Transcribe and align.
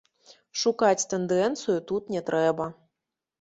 Шукаць 0.61 1.03
тэндэнцыю 1.11 1.77
тут 1.93 2.09
не 2.15 2.23
трэба. 2.31 2.69